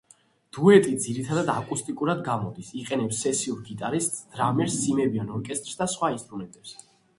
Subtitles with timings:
[0.55, 6.77] დუეტი ძირითადად აკუსტიკურად გამოდის, იყენებს სესიურ გიტარისტს, დრამერს, სიმებიან ორკესტრს და სხვა ინსტრუმენტებს.